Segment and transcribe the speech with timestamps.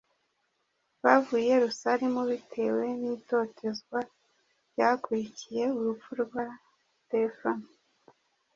[1.03, 3.99] bavuye i Yerusalemu bitewe n’itotezwa
[4.71, 6.45] ryakurikiye urupfu rwa
[7.05, 7.67] Sitefano.